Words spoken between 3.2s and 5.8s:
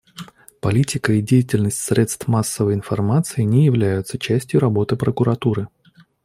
не являются частью работы Прокуратуры.